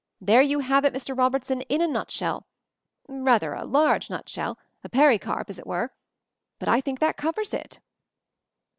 [0.19, 1.15] There you have it, Mr.
[1.15, 2.47] Robertson, in a nutshell—
[3.07, 5.93] rather a large nutshell, a pericarp, as it were—
[6.59, 7.79] but I think that covers it."